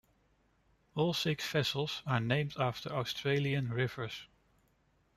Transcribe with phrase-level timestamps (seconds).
[0.95, 4.25] All six vessels are named after Australian rivers.